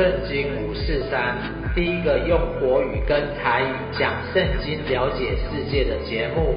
[0.00, 1.36] 圣经五四三，
[1.74, 6.54] 第一个用国语跟台语讲圣经、了解世界的节目，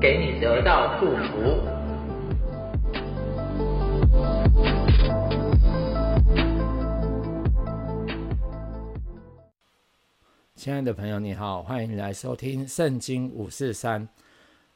[0.00, 1.58] 给你得到祝福。
[10.54, 14.08] 亲爱的朋友，你好，欢迎你来收听圣经五四三。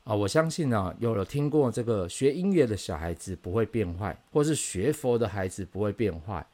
[0.02, 6.44] 啊，我相信啊，有了听过这个学音乐的小孩子不会变坏，或是学佛的孩子不会变坏，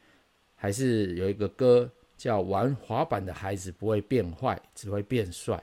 [0.65, 5.63] 还是有一个歌叫“玩滑板的孩子不会变坏，只会变帅”。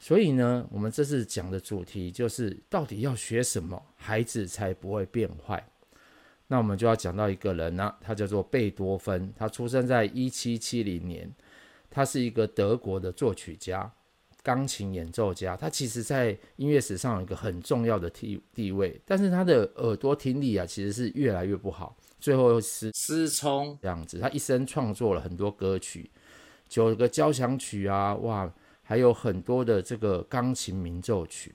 [0.00, 5.62] 所以呢，我们这次讲的主题就是到底要学什么，孩子才不会变坏？
[6.46, 11.30] 那我们就要讲到一个人呢、他叫做贝多芬，他出生在一七七零年，
[11.90, 13.92] 他是一个德国的作曲家。
[14.44, 24.18] 钢琴演奏家，他其实在音乐史上有一个很重要的地地位，但是他的耳朵听力啊，其实是越来越不好，最后又失失聪这样子。
[24.18, 26.10] 他一生创作了很多歌曲，
[26.68, 31.54] 九个交响曲啊，哇，还有很多的这个钢琴名奏曲，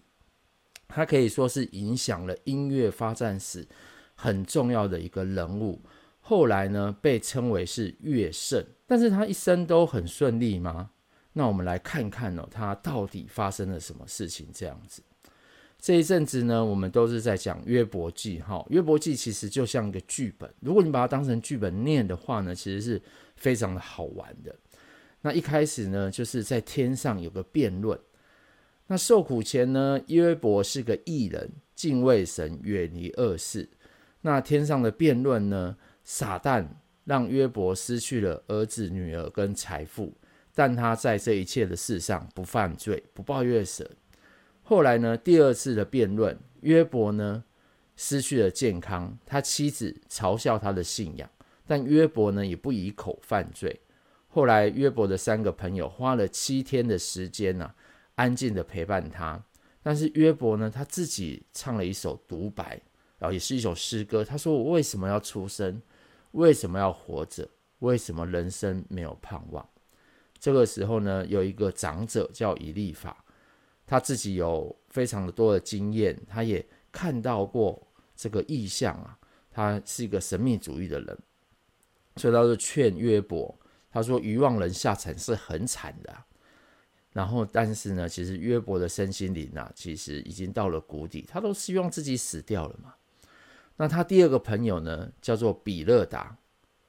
[0.88, 3.68] 他可以说是影响了音乐发展史
[4.16, 5.80] 很重要的一个人物。
[6.22, 10.90] 后来呢，被称为是乐圣，但是他一生都很顺利吗？
[11.40, 14.46] 那我们来看看哦，他到底发生了什么事情？
[14.54, 15.02] 这样子，
[15.80, 18.62] 这一阵子呢，我们都是在讲约伯记哈。
[18.70, 23.02] 约伯记其实就像一个剧本，如果你把它当成剧本念的话呢，其实是
[23.38, 24.54] 非常的好玩的。
[25.22, 27.98] 那一开始呢，就是在天上有个辩论。
[28.88, 33.70] 那受苦前呢，约伯是个义人，敬畏神，远离恶事。
[34.20, 36.68] 那天上的辩论呢，撒旦
[37.06, 40.14] 让约伯失去了儿子、女儿跟财富。
[40.54, 43.90] 但他在这一切的事上不犯罪，不抱怨神。
[44.64, 47.44] 后来呢，第二次的辩论，约伯呢
[47.96, 51.30] 失去了健康，他妻子嘲笑他的信仰，
[51.66, 53.80] 但约伯呢也不以口犯罪。
[54.28, 57.74] 后来约伯的三个朋友花了七天的时间呢、
[58.16, 59.44] 安静的陪伴他。
[59.82, 62.80] 但是约伯呢，他自己唱了一首独白，
[63.18, 64.26] 然后也是一首诗歌。
[64.26, 65.82] 他说：“我为什么要出生？
[66.32, 67.48] 为什么要活着？
[67.80, 69.68] 为什么人生没有盼望？”
[70.40, 73.26] 这个时候呢，有一个长者叫以利法，
[73.86, 77.86] 他自己有非常的多的经验，他也看到过
[78.16, 79.18] 这个异象啊，
[79.52, 81.18] 他是一个神秘主义的人，
[82.16, 83.54] 所以他就劝约伯，
[83.92, 86.16] 他说愚妄人下场是很惨的。
[87.12, 92.94] 然后，但是呢，其实约伯的身心灵啊，其实已经到了谷底，他都希望自己死掉了嘛。
[93.78, 96.38] 那他第二个朋友呢，叫做比勒达，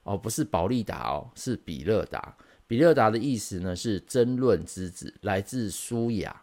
[0.03, 2.37] 哦，不是保利达哦，是比勒达。
[2.71, 6.41] 比勒达的意思呢，是争论之子，来自苏亚，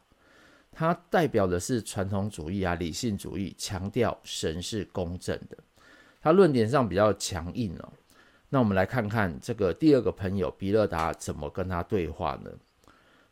[0.70, 5.56] 他代表的是传统主义啊，理性主义，强调神是公正的。
[6.20, 7.92] 他论点上比较强硬哦。
[8.50, 12.50] 那我们来看看这个第二个朋友比勒达怎么跟他对话呢？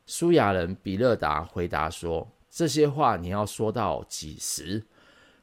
[0.06, 4.82] 苏亚人比勒达回答说：“这些话你要说到几时？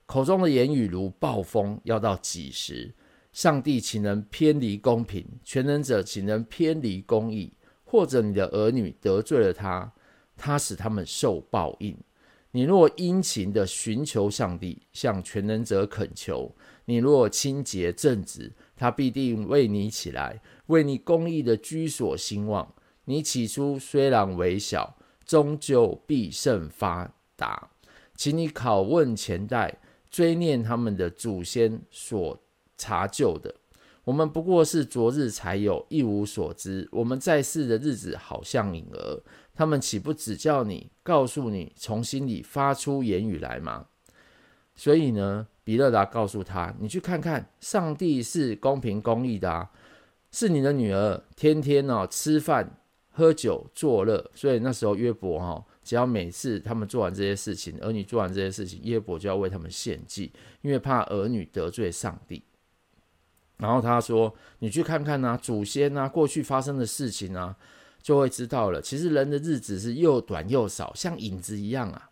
[0.07, 2.91] 口中的言语如暴风，要到几时？”
[3.33, 5.25] 上帝岂能偏离公平？
[5.43, 7.51] 全能者岂能偏离公义？
[7.83, 9.91] 或者你的儿女得罪了他，
[10.37, 11.97] 他使他们受报应。
[12.51, 16.55] 你若殷勤地寻求上帝，向全能者恳求，
[16.85, 22.71] 你若清洁正直，他必定为你起来，为你公义的居所兴旺。
[23.05, 24.95] 你起初虽然微小，
[25.25, 27.71] 终究必甚发达。
[28.15, 29.79] 请你拷问前代，
[30.11, 32.39] 追念他们的祖先所。
[32.77, 33.53] 查究的，
[34.03, 36.87] 我们不过是昨日才有，一无所知。
[36.91, 39.21] 我们在世的日子好像影儿，
[39.53, 43.85] 他们岂不指教你，告诉你，从心里发出言语来吗？
[44.75, 49.69] 所以呢，比勒达告诉他：“你去看看，上帝是公平公义的啊，
[50.31, 52.79] 是你的女儿天天哦吃饭
[53.11, 54.31] 喝酒作乐。
[54.33, 62.43] 所以那时候约伯哈、哦，只要每次他们做完这些事情，儿女做完这些事情，约伯就要为他们献祭，因为怕儿女得罪上帝。”
[63.57, 67.55] 然后他说：“你去看看啊，祖先啊，过去发生的事情啊，
[68.01, 68.81] 就会知道了。
[68.81, 72.09] 其实人的日子是又短又少，像影子一样啊。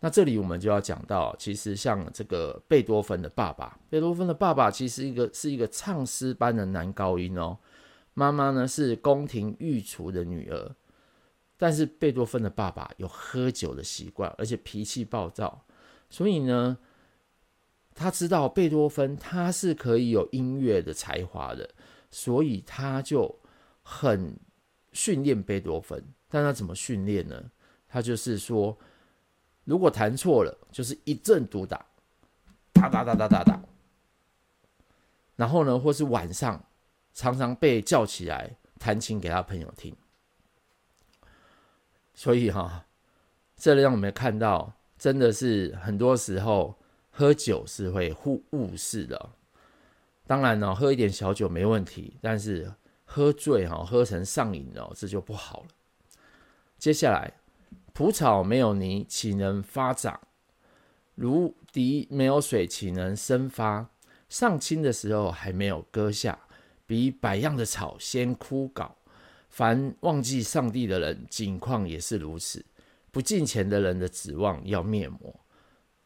[0.00, 7.56] 那这里我们就要讲到，其实像这个贝多芬的爸爸，贝多芬的爸爸其实一个是一个唱诗班的男高音哦。
[8.12, 10.74] 妈妈呢是宫廷御厨的女儿，
[11.56, 15.64] 但是贝多芬的爸爸有喝酒的习惯，而且脾气暴躁，
[16.10, 16.76] 所以呢。”
[17.96, 21.68] 他知道贝多芬他是可以有音乐的才华的，
[22.10, 23.34] 所以他就
[23.82, 24.38] 很
[24.92, 26.04] 训练贝多芬。
[26.28, 27.50] 但他怎么训练呢？
[27.88, 28.76] 他就是说，
[29.64, 31.86] 如果弹错了，就是一阵毒打，
[32.74, 33.62] 哒哒哒哒哒哒。
[35.34, 36.62] 然后呢，或是晚上
[37.14, 39.96] 常常被叫起来，弹琴给他朋友听。
[42.14, 42.84] 所以哈，
[43.56, 46.76] 这让我们看到，真的是很多时候
[47.18, 49.30] 喝酒是会误误事的。
[50.26, 52.70] 当然呢，喝一点小酒没问题，但是
[53.06, 55.68] 喝醉哈，喝成上瘾了，这就不好了。
[56.76, 57.32] 接下来，
[57.94, 60.20] 蒲草没有泥，岂能发长？
[61.14, 63.88] 芦荻没有水，岂能生发？
[64.28, 66.38] 上青的时候还没有割下，
[66.84, 68.90] 比百样的草先枯槁。
[69.48, 72.62] 凡忘记上帝的人，景况也是如此。
[73.10, 75.40] 不敬虔的人的指望要灭没，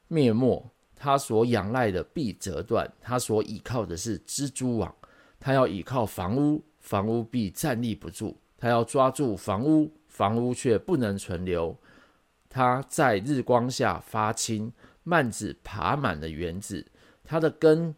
[0.07, 0.71] 灭没，
[1.03, 4.95] 他所仰赖的必折断；他所倚靠的是蜘蛛网。
[5.41, 11.75] 他要倚靠房屋，房屋必站立不住；他要抓住房屋，房屋却不能存留。
[12.51, 14.71] 他在日光下发青，
[15.03, 16.87] 蔓子爬满了园子。
[17.25, 17.95] 他的根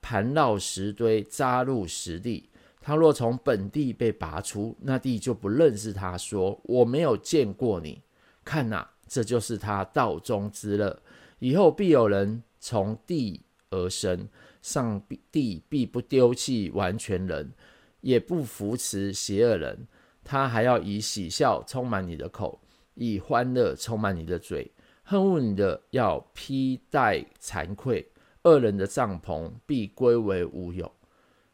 [0.00, 2.50] 盘绕石堆，扎入石地。
[2.80, 8.02] 他若从本地被拔出，那地就不认识他，说：“我没有见过你。”
[8.44, 11.00] 看哪，这就是他道中之乐。
[11.40, 14.28] 以后必有人从地而生，
[14.62, 15.02] 上
[15.32, 17.52] 帝必不丢弃完全人，
[18.00, 19.86] 也不扶持邪恶人。
[20.22, 22.60] 他还要以喜笑充满你的口，
[22.94, 24.70] 以欢乐充满你的嘴。
[25.02, 28.06] 恨恶你的要披戴惭愧，
[28.44, 30.92] 恶人的帐篷必归为无有。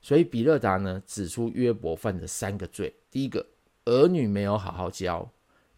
[0.03, 3.47] 所以比勒达呢，指出约伯犯的三个罪：第一个，
[3.87, 5.27] 儿女没有好好教；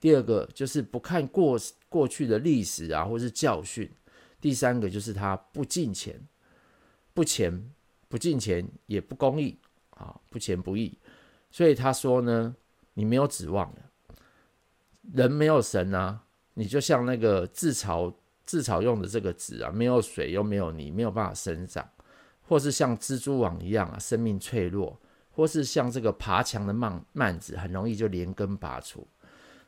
[0.00, 1.56] 第二个，就是不看过
[1.88, 3.87] 过去的历史啊，或是教训；
[4.40, 6.20] 第三个，就是他不进钱，
[7.12, 7.70] 不钱
[8.08, 9.58] 不进钱也不公义
[9.90, 10.99] 啊，不钱不义。
[11.50, 12.55] 所以他说呢，
[12.94, 13.90] 你没有指望了，
[15.14, 16.23] 人没有神啊，
[16.55, 18.14] 你就像那个自草
[18.44, 21.88] 自草用的这个纸啊，没有水又没有泥，没有办法生长。
[22.43, 24.99] 或是像蜘蛛网一样啊，生命脆弱；
[25.32, 29.06] 或是像这个爬墙的蔓蔓子，很容易就连根拔出。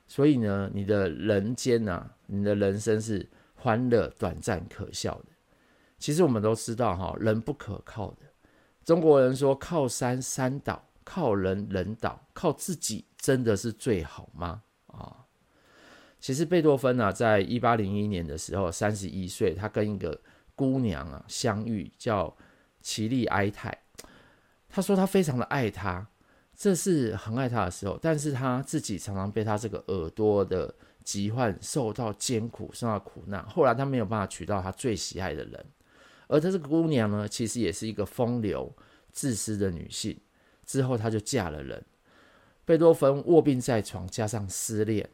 [0.07, 3.29] 所以呢，你的人间啊，你的人生是
[3.61, 5.27] 欢乐、短暂、可笑的。
[5.99, 8.23] 其实我们都知道哈，人不可靠的。
[8.85, 15.27] 中国人说：“靠山山倒，靠人人倒，靠自己真的是最好吗？”啊，
[16.19, 20.21] 其实贝多芬啊，在一八零一年的时候，三十一岁，他跟一个
[20.55, 22.37] 姑娘啊相遇，叫。
[22.83, 23.79] 齐利埃泰，
[24.71, 26.07] 他说他非常的爱她，
[26.57, 30.75] 这是很爱她的时候，但是他自己常常被他这个耳朵的
[31.11, 33.45] 疾患受到艰苦，受到苦难。
[33.49, 35.67] 后来他没有办法娶到他最喜爱的人，
[36.29, 38.73] 而他这个姑娘呢，其实也是一个风流
[39.11, 40.17] 自私的女性。
[40.65, 41.85] 之后她就嫁了人。
[42.65, 45.11] 贝多芬卧病在床，加上失恋，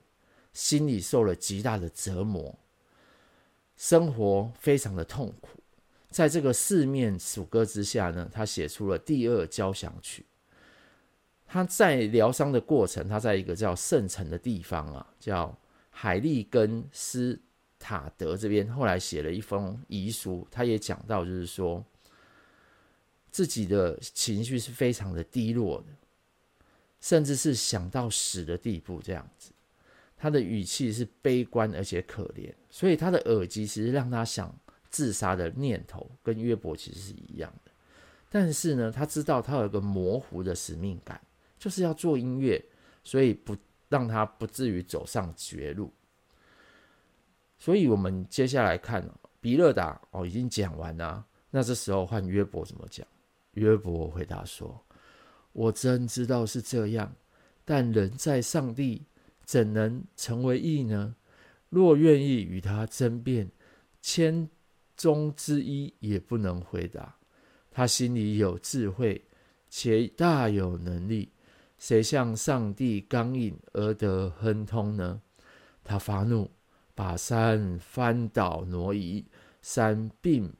[0.52, 2.58] 心里受了极大的折磨，
[3.74, 5.58] 生活非常的痛苦。
[6.10, 10.26] 在这个四面楚歌之下呢，他写出了第二交响曲。
[11.46, 15.56] 他在疗伤的过程，他在一个叫圣城的地方啊，叫
[15.98, 17.40] 海利根斯
[17.78, 20.46] 塔德这边，后来写了一封遗书。
[20.50, 21.82] 他也讲到，就是说
[23.30, 25.86] 自己的情绪是非常的低落的，
[27.00, 29.50] 甚至是想到死的地步这样子。
[30.18, 34.54] 他的语气是悲观而且可怜，所以他的耳机其实让他想。
[34.88, 37.70] 自杀的念头跟约伯其实是一样的，
[38.30, 41.20] 但是呢，他知道他有一个模糊的使命感，
[41.58, 42.64] 就是要做音乐，
[43.04, 43.54] 所以不
[43.88, 45.92] 让他不至于走上绝路。
[47.58, 49.08] 所以，我们接下来看
[49.40, 51.24] 比勒达哦，已经讲完了。
[51.50, 53.06] 那这时候换约伯怎么讲？
[53.52, 54.84] 约伯回答说
[55.52, 57.14] ：“我真知道是这样，
[57.64, 59.06] 但人在上帝
[59.44, 61.16] 怎能成为义呢？
[61.68, 63.50] 若愿意与他争辩，
[64.00, 64.48] 千。”
[64.96, 67.14] 中之一也不能回答。
[67.70, 69.22] 他心里有智慧，
[69.68, 71.30] 且大有能力。
[71.78, 75.20] 谁向上帝刚硬而得亨通呢？
[75.84, 76.50] 他发怒，
[76.94, 79.24] 把山翻倒挪移，
[79.62, 80.52] 山并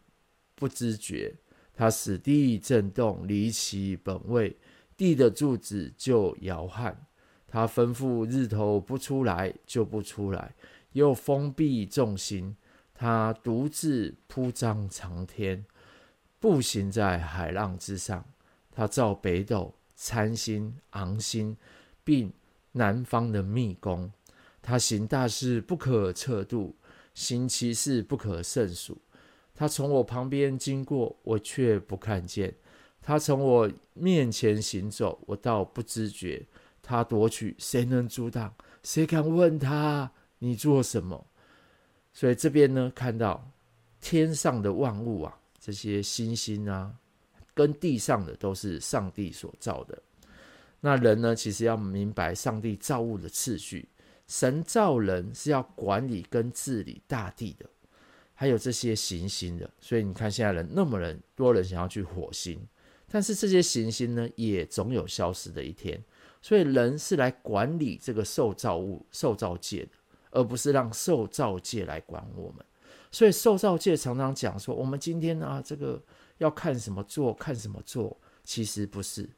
[0.55, 1.35] 不知觉。
[1.75, 4.57] 他使地震动，离其本位，
[4.97, 7.07] 地的柱子就摇撼。
[7.47, 10.55] 他吩咐日头不出来，就不出来，
[10.93, 12.57] 又封闭众星。
[12.95, 15.67] 他独自铺张长天，
[16.41, 18.25] 步行在海浪之上。
[18.71, 21.57] 他造北斗、参星、昂星，
[22.05, 22.33] 并
[22.73, 24.13] 南方的密宫。
[24.63, 26.77] 他行大事不可测度，
[27.15, 28.99] 行奇事不可胜数。
[29.55, 32.51] 他从我旁边经过，我却不看见；
[33.01, 36.47] 他从我面前行走，我倒不知觉。
[36.83, 38.55] 他夺取，谁能阻挡？
[38.83, 41.27] 谁敢问他：你做什么？
[42.13, 43.51] 所以这边呢，看到
[44.01, 46.95] 天上的万物啊，这些星星啊，
[47.57, 49.99] 跟地上的都是上帝所造的。
[50.81, 53.89] 那人呢，其实要明白上帝造物的次序。
[54.29, 57.65] 神造人是要管理跟治理大地的，
[58.35, 59.71] 还有这些行星的。
[59.81, 62.61] 所以你看，现在人那么人多人想要去火星，
[63.09, 66.01] 但是这些行星呢，也总有消失的一天。
[66.43, 69.93] 所以人是来管理这个受造物、受造界的，
[70.31, 72.65] 而不是让受造界来管我们。
[73.11, 76.03] 所以受造界常常讲说，我们今天啊，这个
[76.39, 79.29] 要看什么做，看什么做，其实不是。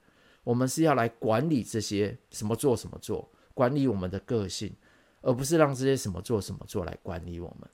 [0.45, 3.31] 我们是要来管理这些什么做什么做。
[3.55, 4.73] 管理我们的个性，
[5.21, 7.69] 而不是让这些什么做什么做来管理我们。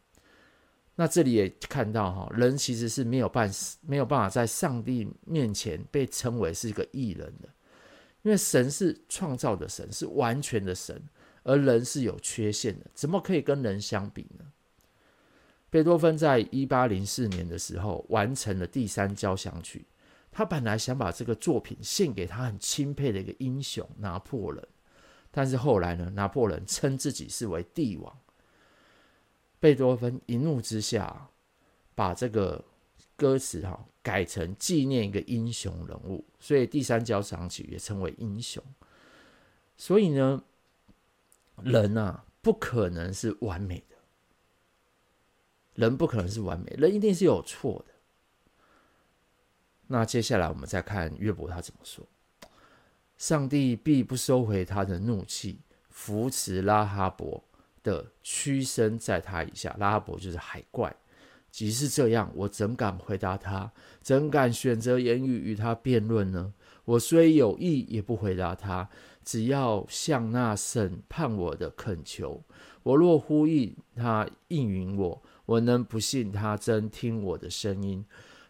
[0.95, 3.51] 那这里也看到哈，人其实是没有办
[3.83, 7.49] 没有办法在上帝面前被称为是一个艺人的，
[8.23, 11.03] 因为神是创造的神，是完全的神，
[11.43, 14.47] 而人是有缺陷的，怎么可以跟人相比呢？
[15.75, 19.85] 贝多芬在一八零四年的时候完成了第三交响曲，
[20.31, 24.65] 他本来想把这个作品献给他很钦佩的一个英雄拿破仑。
[25.33, 28.17] 但是后来呢，拿破仑称自己是为帝王，
[29.59, 31.29] 贝多芬一怒之下，
[31.97, 32.65] 把这个
[33.17, 38.63] 歌词哈改成纪念一个英雄人物，所以第三交响曲也称为英雄。
[39.77, 40.41] 所以呢，
[41.65, 43.94] 人啊不可能是完美的，
[45.75, 47.95] 人不可能是完美，人一定是有错的。
[49.87, 52.07] 那接下来我们再看约伯他怎么说。
[53.17, 57.43] 上帝必不收回他的怒气，扶持拉哈伯
[57.83, 59.75] 的屈身在他以下。
[59.79, 60.95] 拉哈伯就是海怪。
[61.51, 63.71] 即使这样，我怎敢回答他？
[64.01, 66.53] 怎敢选择言语与他辩论呢？
[66.85, 68.89] 我虽有意，也不回答他。
[69.23, 72.43] 只要向那审判我的恳求。
[72.83, 75.23] 我若呼应，他应允我。
[75.47, 78.05] 我能不信他真听我的声音？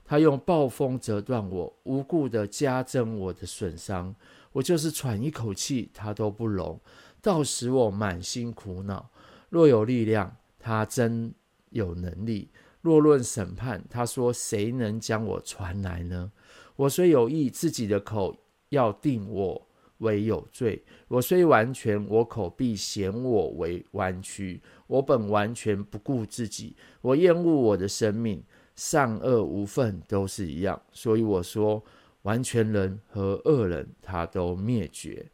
[0.04, 4.14] 他用暴风折断我，无故的加增我的损伤。
[4.52, 6.78] 我就是喘一口气，他都不容，
[7.20, 9.10] 到使我满心苦恼。
[9.48, 11.34] 若有力量，他真
[11.70, 12.48] 有能力；
[12.82, 16.30] 若论审判，他说谁能将我传来呢？
[16.76, 18.36] 我虽有意，自己的口
[18.68, 19.66] 要定我
[19.98, 24.60] 为有罪；我虽完全，我口必嫌我为弯曲。
[24.86, 28.42] 我本完全不顾自己，我厌恶我的生命，
[28.76, 30.80] 善恶无分都是一样。
[30.92, 31.82] 所以我说。
[32.24, 35.30] 完全人和恶人，他都灭绝。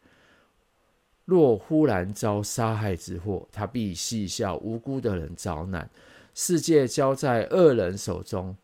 [1.24, 5.88] 若忽然遭杀害之祸，他必戏笑无辜的人遭难。
[6.34, 8.56] 世界交在恶人手中，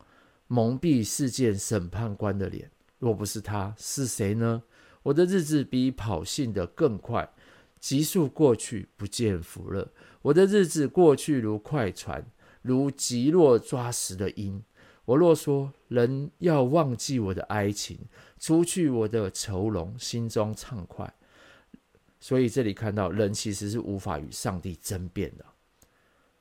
[0.48, 2.68] 蒙蔽世界审判官的脸。
[2.98, 4.60] 若不是他，是谁呢？
[5.06, 7.32] 我的日子比跑信的更快，
[7.78, 9.92] 急速过去，不见福乐。
[10.20, 12.26] 我的日子过去如快船，
[12.60, 14.60] 如急落抓石的鹰。
[15.04, 17.96] 我若说人要忘记我的哀情，
[18.40, 21.14] 除去我的愁容，心中畅快。
[22.18, 25.44] 所以这里看到人其实是无法与上帝争辩的。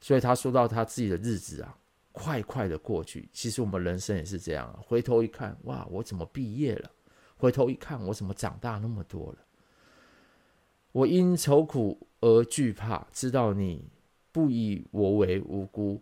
[0.02, 1.78] 所以他说到他自己的日子啊，
[2.12, 3.30] 快快的过去。
[3.32, 6.90] 其实我们人生也是这样，回头一看，哇，我怎么毕业了？
[7.38, 9.40] 回头一看，我怎么长大那么多了？
[10.92, 13.90] 我因愁苦而惧怕，知道你
[14.32, 16.02] 不以我为无辜。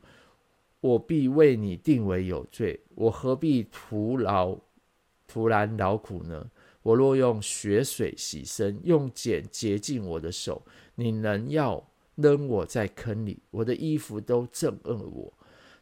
[0.80, 4.58] 我必为你定为有罪，我何必徒劳
[5.26, 6.52] 徒然劳苦呢？
[6.82, 10.62] 我若用血水洗身，用碱洁净我的手，
[10.96, 13.42] 你仍要扔我在坑里。
[13.50, 15.34] 我的衣服都憎恶我，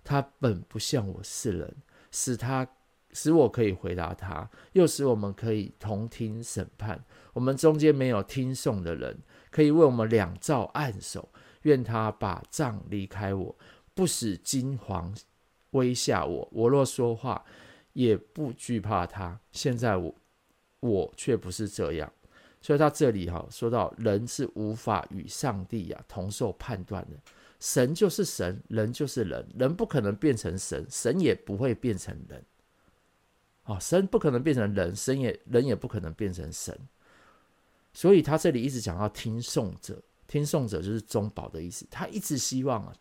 [0.03, 1.75] 他本不像我是人，
[2.11, 2.67] 使他
[3.13, 7.03] 使我可以回答他，又使我们可以同听审判。
[7.33, 9.17] 我们中间没有听讼的人，
[9.49, 11.29] 可以为我们两造按手。
[11.63, 13.55] 愿他把杖离开我。
[13.93, 15.13] 不使金黄
[15.71, 17.43] 威吓我，我若说话，
[17.93, 19.39] 也不惧怕他。
[19.51, 20.15] 现在我
[20.79, 22.11] 我却不是这样，
[22.61, 27.17] 所以他这里哈说到人是无法与上帝呀同受判断的。
[27.59, 32.43] 神就是神，人就是人，人不可能变成神，神也不会变成人。
[33.63, 36.77] 啊，神不可能变成人，神也人也不可能变成神。
[37.93, 41.85] 所以他这里一直讲到听讼者，听讼者就是中保的意思。
[41.91, 42.93] 他一直希望啊。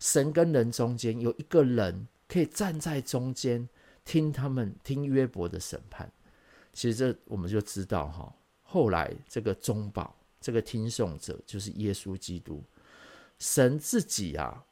[0.00, 3.66] 神跟人中间有一个人可以站在中间，
[4.04, 6.12] 听他们听约伯的审判。
[6.72, 12.62] 其实这我们就知道哈，后来这个中保这个听讼者就是耶稣基督。
[13.38, 14.64] 神自己啊，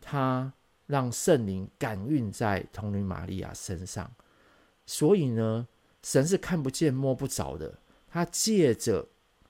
[0.00, 0.52] 他
[0.86, 4.10] 让圣灵感孕在童女玛利亚身上，
[4.86, 5.68] 所以呢，
[6.02, 7.78] 神是看不见摸不着的。
[8.08, 9.06] 他借着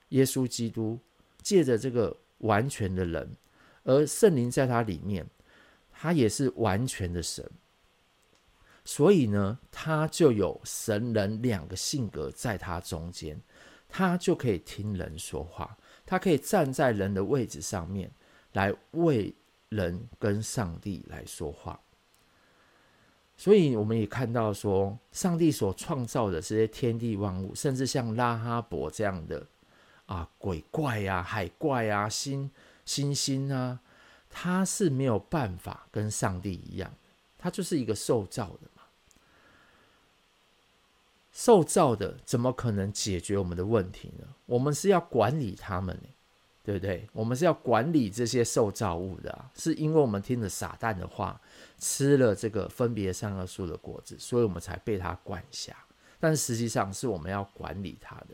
[0.09, 0.99] 耶稣基督，
[1.41, 3.37] 借着这个完全的人。
[3.83, 5.25] 而圣灵在他里面，
[5.91, 7.49] 他也是完全的神，
[8.83, 13.39] 所以呢，他就有神人两个性格在他中间。
[13.87, 18.11] 他就可以听人说话，他可以站在人的位置上面
[18.51, 19.33] 来为
[19.69, 21.79] 人跟上帝来说话。
[23.39, 29.45] 所以我们也看到说，上帝所创造的这些天地万物，甚至像拉哈伯这样的
[30.07, 32.49] 啊鬼怪啊、海怪啊、星
[32.83, 33.79] 星星啊，
[34.27, 36.91] 他是没有办法跟上帝一样，
[37.37, 38.81] 他就是一个受造的嘛。
[41.31, 44.25] 受造的怎么可能解决我们的问题呢？
[44.47, 45.95] 我们是要管理他们，
[46.63, 47.07] 对不对？
[47.13, 51.39] 我们是要管理这些受造物的，是因为我们听了撒旦的话。
[51.79, 55.75] 吃了这个分别善恶树的果子，所以我们才被他管辖。
[56.19, 58.27] 但实际上是我们要管理他的。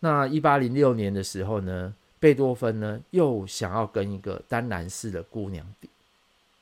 [0.00, 5.88] 那一八零六年的时候呢，贝多芬呢又想要跟一个丹兰市的姑娘订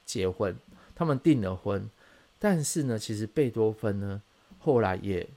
[0.04, 0.56] 结婚，
[0.94, 1.90] 他们订了婚，
[2.38, 4.22] 但是呢，其实贝多芬呢
[4.60, 5.28] 后来也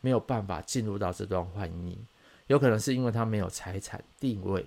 [0.00, 1.96] 没有办法进入到这段婚姻，
[2.48, 4.66] 有可能是因为他没有财产定位，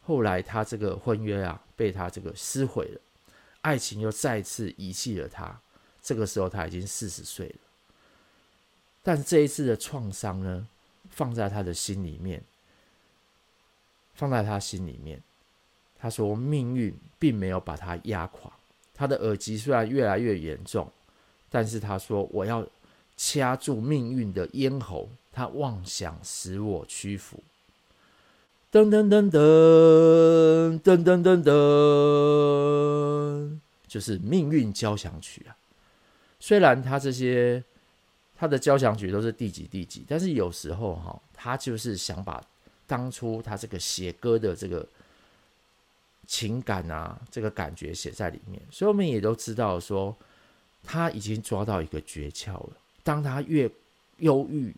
[0.00, 3.00] 后来他这个婚约啊被他这个撕毁了。
[3.64, 5.58] 爱情又再次遗弃了他，
[6.02, 7.56] 这个时候他已经四十岁了。
[9.02, 10.68] 但这一次的创伤呢，
[11.10, 12.44] 放在他的心里面，
[14.14, 15.22] 放在他心里面。
[15.98, 18.52] 他说：“命运并没有把他压垮，
[18.92, 20.92] 他的耳疾虽然越来越严重，
[21.48, 22.66] 但是他说我要
[23.16, 27.42] 掐住命运的咽喉，他妄想使我屈服。”
[28.74, 31.50] 噔噔噔噔噔噔噔噔，
[33.86, 35.54] 就是命运交响曲啊。
[36.40, 37.62] 虽然他这些
[38.36, 42.44] 他的交响曲都是第几第几，但是有时候哈，他就是想把
[42.84, 44.84] 当初他这个写歌的这个
[46.26, 48.60] 情感啊，这个感觉写在里面。
[48.72, 50.16] 所以我们也都知道说，
[50.82, 52.70] 他已经抓到一个诀窍了。
[53.04, 53.70] 当他越
[54.18, 54.74] 忧郁、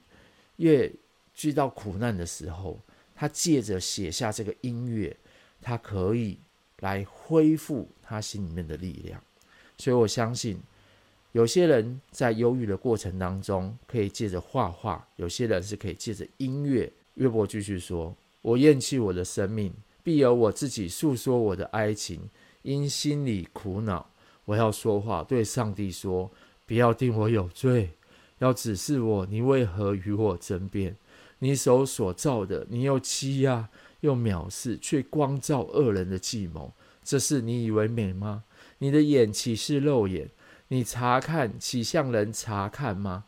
[0.57, 0.93] 越
[1.41, 2.79] 遇到苦难的时候。
[3.17, 5.17] 他借着写下这个音乐，
[5.63, 6.39] 他可以
[6.81, 9.21] 来恢复他心里面的力量。
[9.79, 10.61] 所以我相信，
[11.33, 16.93] 有些人在忧郁的过程当中，可以借着画画；有些人是可以借着音乐。
[17.15, 22.29] 约伯继续说：“我厌弃我的生命，必由我自己诉说我的哀情，
[22.61, 24.11] 因心里苦恼。
[24.45, 26.31] 我要说话，对上帝说：
[26.67, 27.91] 不要定我有罪，
[28.39, 30.95] 要指示我，你为何与我争辩？”
[31.39, 33.69] 你手所造的，你又欺压
[34.01, 36.73] 又藐视，却光照恶人的计谋，
[37.03, 38.45] 这是你以为美吗？
[38.79, 40.31] 你的眼岂是肉眼？
[40.69, 43.25] 你查看岂像人查看吗？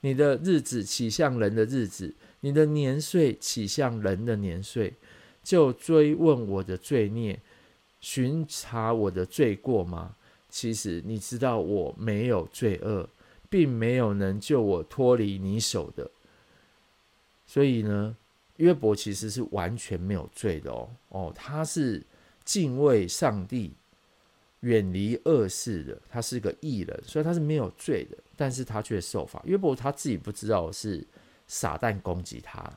[0.00, 2.14] 你的日子岂像人的日子？
[2.40, 4.94] 你的年岁岂像人的年岁？
[5.42, 7.40] 就追问我的罪孽，
[8.00, 10.16] 巡查我的罪过吗？
[10.48, 13.08] 其实你知道我没有罪恶，
[13.48, 16.10] 并没有能救我脱离你手的。
[17.52, 18.16] 所以呢，
[18.56, 20.88] 约伯其实是完全没有罪的哦。
[21.10, 22.02] 哦，他是
[22.46, 23.74] 敬畏上帝、
[24.60, 28.16] 远离恶事的，他是个义人，所以他是没有罪的。
[28.34, 29.38] 但是他却受罚。
[29.44, 31.06] 约伯他自己不知道是
[31.46, 32.72] 撒旦攻击他。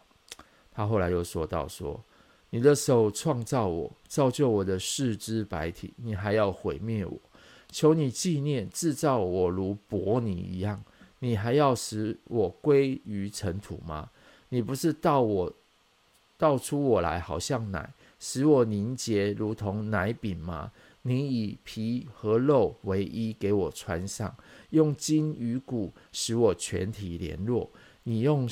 [0.73, 2.03] 他后来又说到说
[2.51, 7.17] ：“你的手创造我，造就我的四肢百体，你还要毁灭我？
[7.69, 10.83] 求你纪念制造我如伯尼一样，
[11.19, 14.09] 你还要使我归于尘土吗？”
[14.55, 15.53] 你不是倒我，
[16.37, 17.89] 倒出我来，好像奶，
[18.21, 20.71] 使我凝结如同奶饼吗？
[21.01, 24.33] 你以皮和肉为衣给我穿上，
[24.69, 27.69] 用筋与骨使我全体联络。
[28.03, 28.47] 你用，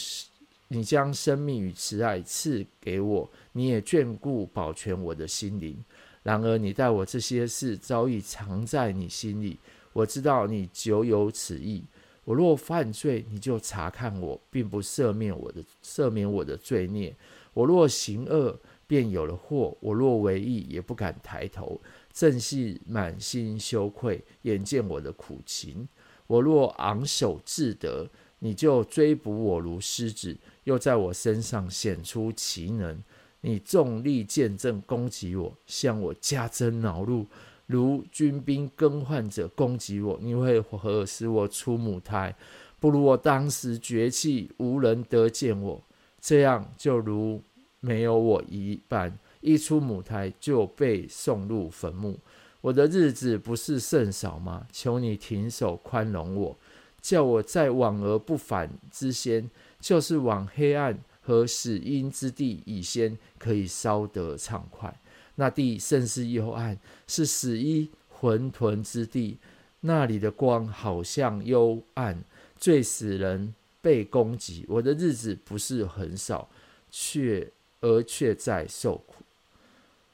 [0.68, 5.82] 你将生命与慈爱赐给我，你也眷顾保全我的心灵。
[6.22, 9.58] 然而你待我这些事早已藏在你心里，
[9.94, 11.82] 我知道你久有此意。
[12.26, 17.16] 我若犯罪，你就查看我，并不赦免我的赦免我的罪孽。
[17.54, 21.82] 我若行恶，便有了祸；我若为义，也不敢抬头，
[22.12, 25.88] 正是满心羞愧，眼见我的苦情。
[26.28, 28.10] 我若昂首自得，
[28.40, 33.04] 你就追捕我如狮子，又在我身上显出奇能。
[33.42, 37.28] 你重力见证攻击我，向我加增恼怒。
[37.66, 42.36] 如军兵更换者攻击我，你会何使我出母胎？
[42.80, 45.82] 不如我当时绝气，无人得见我，
[46.20, 47.42] 这样就如
[47.80, 49.18] 没有我一般。
[49.40, 52.20] 一出母胎就被送入坟墓。
[52.62, 54.68] 我的日子不是甚少吗？
[54.72, 56.58] 求你停手宽容我，
[57.02, 59.50] 叫我在往而不返之先，
[59.80, 64.98] 就是往黑暗和死荫之地以先，可以稍得畅快。
[65.36, 69.38] 那地甚是幽暗，是死于混沌之地。
[69.82, 72.24] 那里的光好像幽暗，
[72.58, 76.48] 最使人被攻击，我的日子不是很少，
[76.90, 79.24] 却而却在受苦。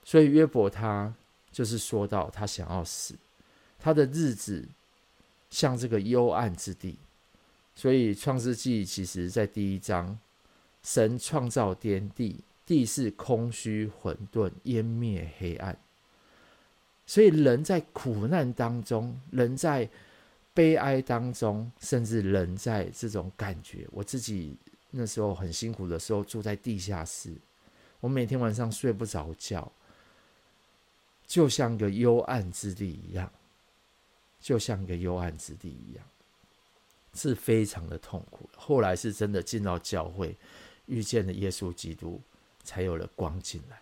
[0.04, 1.14] 所以约伯他
[1.52, 3.14] 就是说到，他想要死，
[3.78, 4.68] 他的日子
[5.52, 6.98] 像这个幽暗之地。
[7.76, 10.18] 所以创世纪其实在第一章，
[10.82, 12.38] 神创造天地，
[12.70, 15.76] 地是空虚混沌，湮灭黑暗。
[17.08, 19.90] 所以人在苦难当中，人在
[20.54, 24.56] 悲哀当中，甚至人在这种感觉，我自己
[24.92, 27.34] 那时候很辛苦的时候，住在地下室，
[28.02, 29.72] 我每天晚上睡不着觉。
[31.26, 33.32] 就像个幽暗之地一样，
[34.40, 36.06] 就像个幽暗之地一样，
[37.16, 38.48] 是非常的痛苦。
[38.56, 40.38] 后来是真的进到教会，
[40.86, 42.22] 遇见了耶稣基督，
[42.70, 43.82] 才有了光进来。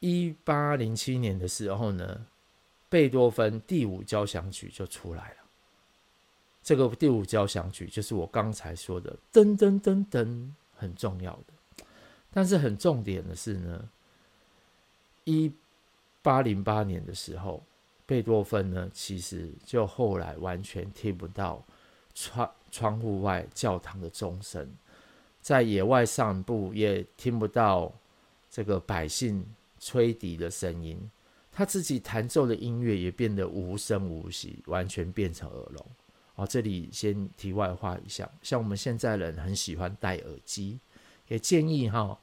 [0.00, 2.24] 一八零七年的时候呢，
[2.88, 5.36] 贝多芬第五交响曲就出来了。
[6.62, 11.84] 这个第五交响曲就是我刚才说的噔噔噔噔，很重要的。
[12.30, 13.90] 但是很重点的是呢。
[15.24, 15.52] 一
[16.22, 17.62] 八零八年的时候，
[18.06, 21.62] 贝多芬呢，其实就后来完全听不到
[22.14, 24.66] 窗窗户外教堂的钟声，
[25.48, 27.90] 在野外散步也听不到
[28.50, 29.42] 这个百姓
[29.80, 31.10] 吹笛的声音，
[31.50, 35.86] 他自己弹奏的音乐也变得无声无息，完全变成耳聋。
[36.34, 40.78] 哦，这里先题外话一下，像我们现在人很喜欢戴耳机，
[41.28, 42.18] 也建议哈。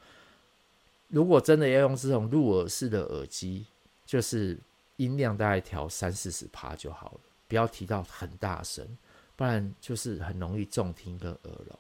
[1.07, 3.65] 如果真的要用这种入耳式的耳机，
[4.05, 4.55] 就是
[4.97, 8.87] 音量大概调三四十趴就好了，不要提到很大声，
[9.35, 11.79] 不然就是很容易重听跟耳聋。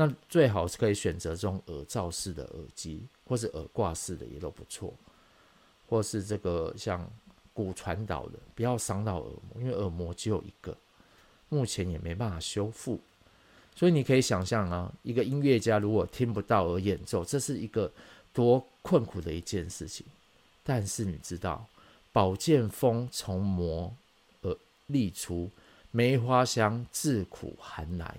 [0.00, 4.94] 那最好是可以选择这种耳罩式的耳机，或是耳挂式的也都不错，
[5.86, 7.06] 或是这个像
[7.52, 10.74] 骨传导的，不要伤到耳膜，因为耳膜只有一个，
[11.50, 12.98] 目前也没办法修复。
[13.76, 17.92] 所以你可以想象啊，一个音乐家如果听不到而演奏，这是一个。
[18.32, 20.06] 多困苦的一件事情，
[20.62, 21.66] 但是你知道，
[22.12, 23.92] 宝剑锋从磨
[24.42, 24.56] 而
[24.88, 25.50] 砺出，
[25.90, 28.18] 梅花香自苦寒来，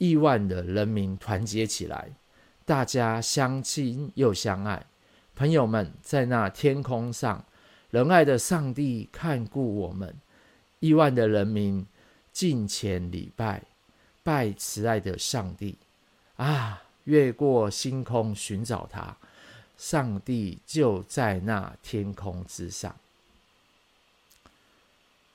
[0.00, 2.10] 亿万的人民团结起来，
[2.64, 4.86] 大家相亲又相爱，
[5.36, 7.44] 朋友们在那天空上，
[7.90, 10.16] 仁爱的上帝看顾我们，
[10.78, 11.86] 亿万的人民
[12.32, 13.62] 敬虔礼拜，
[14.22, 15.76] 拜慈爱的上帝
[16.36, 16.82] 啊！
[17.04, 19.14] 越过星空寻找他，
[19.76, 22.96] 上帝就在那天空之上。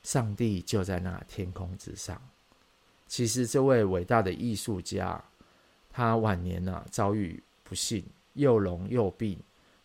[0.02, 2.20] 上帝就在那天空之上。
[3.06, 5.22] 其实这位伟大的艺术家，
[5.90, 9.38] 他晚年呢、啊、遭遇不幸，又聋又病，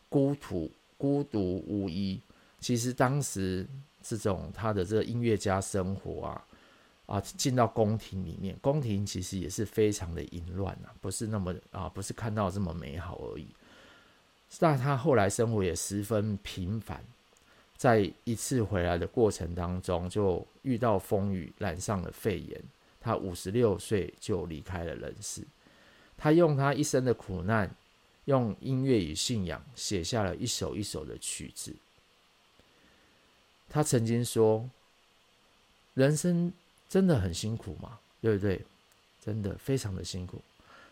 [0.10, 2.20] 孤独孤独无依。
[2.60, 3.68] 其实当时
[4.02, 6.46] 这种他的这个音乐家生活啊。
[7.08, 13.48] 啊，进到宫廷里面，宫廷其实也是非常的淫乱啊，不是那么啊，不是看到这么美好而已。
[14.58, 17.04] 但他后来生活也十分平凡，
[17.76, 22.64] 在一次回来的过程当中，就遇到风雨，染上了肺炎。
[23.02, 25.46] 他五十六岁就离开了人世。
[26.18, 27.70] 他用他一生的苦难，
[28.26, 31.76] 用音乐与信仰写下了一首一首的曲子。
[33.68, 34.70] 他曾经说
[35.96, 36.54] ：“人生。”
[36.92, 38.62] 真的很辛苦嘛，对不对？
[39.24, 40.42] 真的非常的辛苦，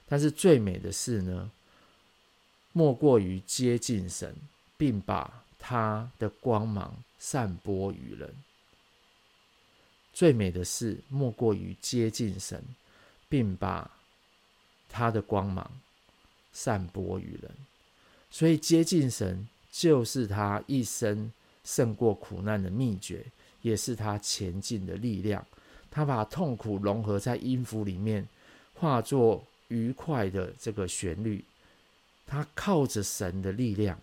[0.07, 1.51] 但是最美的事呢，
[2.71, 4.33] 莫过于接近神，
[4.77, 8.33] 并把他的光芒散播于人。
[10.19, 12.61] 最美的事莫过于接近神，
[13.29, 13.89] 并把
[14.89, 15.71] 他的光芒
[16.51, 17.49] 散播于人。
[18.29, 21.31] 所以接近神就是他一生
[21.63, 23.23] 胜过苦难的秘诀，
[23.61, 25.47] 也是他前进的力量。
[25.89, 28.27] 他把痛苦融合在音符里面，
[28.73, 31.41] 化作愉快的这个旋律。
[32.27, 33.97] 他靠着神的力量，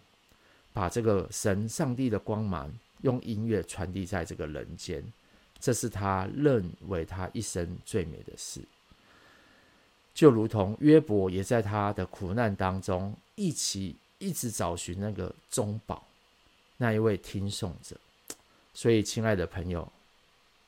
[0.72, 5.04] 把这个神上帝的光芒用音乐传递在这个人间。
[5.60, 8.60] 这是他认为他一生最美的事。
[10.14, 16.02] 就如同约伯也在他的苦难当中，一起一直找寻那个中保，
[16.76, 17.96] 那一位听颂者。
[18.74, 19.90] 所以，亲爱的朋友，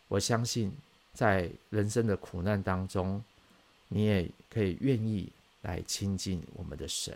[0.09, 0.73] 我相信。
[1.15, 3.21] 在人生的苦难当中，
[3.89, 5.29] 你也可以愿意
[5.63, 7.13] 来亲近我们的神，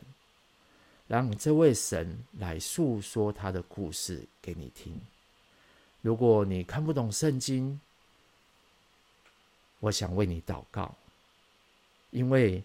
[1.06, 5.00] 让这位神来诉说他的故事给你听。
[6.02, 7.80] 如果你看不懂圣经，
[9.80, 10.94] 我想为你祷告，
[12.10, 12.62] 因为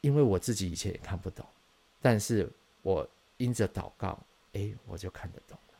[0.00, 1.44] 因为我自己以前也看不懂，
[2.00, 2.50] 但是
[2.82, 4.18] 我因着祷告，
[4.54, 5.74] 哎，我就看得懂了。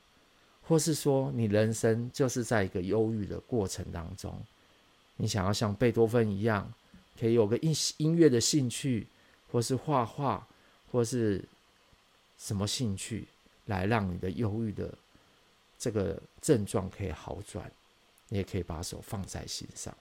[0.63, 4.39] 或是说，你人生就是在一个忧郁的过程当中，
[5.17, 6.71] 你想要像贝多芬一样，
[7.19, 9.07] 可以有个音音乐的兴趣，
[9.51, 10.47] 或是画画，
[10.93, 11.43] 或是
[12.37, 13.27] 什么兴趣，
[13.69, 14.93] 来让你的忧郁的
[15.79, 17.71] 这个症状可以好转，
[18.29, 19.97] 你也可以把手放在心上。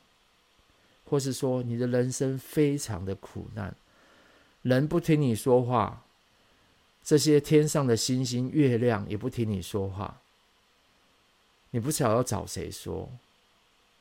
[1.09, 3.73] 或是说，你的人生非常的苦难，
[4.61, 6.03] 人不听你说话，
[7.03, 10.19] 这些天上的星星、月亮也不听你说话。
[11.71, 13.09] 你不晓要找谁说，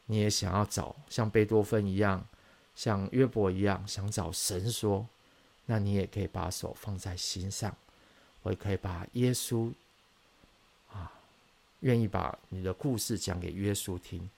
[0.07, 2.27] 你也想要找像贝多芬一样，
[2.75, 5.07] 像约伯一样，想找神说，
[5.67, 7.77] 那你也可以把手放在心上，
[8.47, 9.73] 我也可以把耶稣
[10.93, 11.11] 啊，
[11.81, 14.31] 愿意把你的故事讲给耶稣听，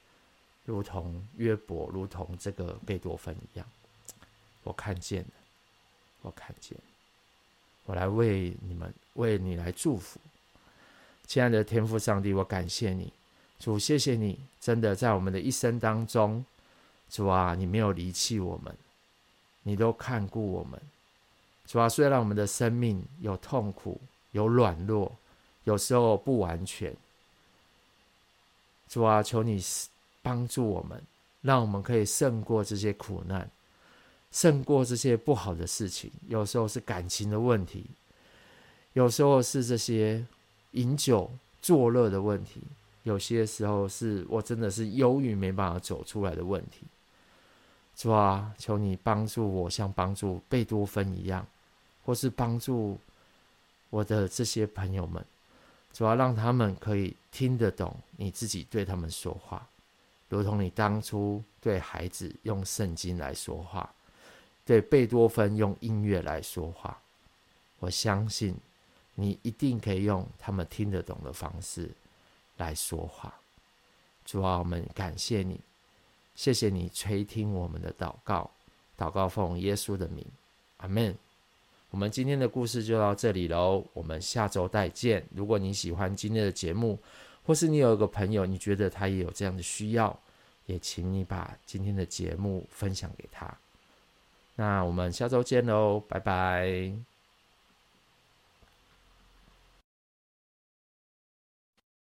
[0.65, 3.71] 如同约伯，如同这个贝多芬一样，
[4.63, 5.31] 我看见了，
[6.23, 6.75] 我看见，
[7.85, 10.19] 我来为你们，为你来祝福，
[11.27, 13.13] 亲爱的天父上帝，我感谢你。
[13.59, 16.43] 主，谢谢你，真的在我们的一生当中，
[17.11, 18.75] 主啊，你没有离弃我们，
[19.65, 20.81] 你都看顾我们。
[21.69, 24.01] 主啊，虽然我们的生命有痛苦、
[24.33, 25.15] 有软弱，
[25.65, 26.97] 有时候不完全，
[28.89, 29.63] 主啊，求你
[30.23, 30.99] 帮助我们，
[31.43, 33.51] 让我们可以胜过这些苦难，
[34.33, 36.11] 胜过这些不好的事情。
[36.27, 37.85] 有时候是感情的问题，
[38.95, 40.25] 有时候是这些
[40.71, 42.63] 饮酒作乐的问题。
[43.03, 46.87] 有些时候是我真的是忧郁没办法走出来的问题，
[47.95, 51.47] 主啊，求你帮助我，像帮助贝多芬一样，
[52.09, 52.99] 或是帮助
[53.91, 55.23] 我的这些朋友们，
[55.93, 59.69] 主要，让他们可以听得懂你自己对他们说话，
[60.31, 63.93] 如同你当初对孩子用圣经来说话，
[64.65, 66.99] 对贝多芬用音乐来说话。
[67.79, 68.57] 我相信
[69.15, 71.91] 你一定可以用他们听得懂的方式。
[72.57, 73.35] 来说话，
[74.25, 75.61] 主啊，我们感谢你，
[76.35, 78.51] 谢谢你垂听我们的祷告，
[78.97, 80.25] 祷告奉耶稣的名，
[80.79, 81.15] 阿门。
[81.91, 85.25] 我们今天的故事就到这里喽，我们下周再见。
[85.35, 86.99] 如果你喜欢今天的节目，
[87.45, 90.19] 或是你有一个朋友，你觉得他也有这样的需要，
[90.67, 93.53] 也请你把今天的节目分享给他。
[94.57, 97.18] 那我们下周见喽，拜拜。